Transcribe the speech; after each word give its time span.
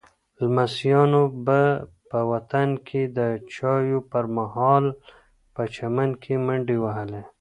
لمسیانو 0.39 1.23
به 1.45 1.61
په 2.09 2.19
وطن 2.31 2.69
کې 2.87 3.01
د 3.17 3.19
چایو 3.53 3.99
پر 4.11 4.23
مهال 4.37 4.85
په 5.53 5.63
چمن 5.75 6.09
کې 6.23 6.33
منډې 6.45 6.77
وهلې. 6.83 7.21